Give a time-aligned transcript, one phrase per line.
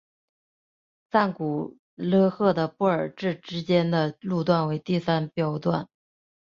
[1.11, 5.87] 赞古勒赫的波尔至之间的路段为第三标段。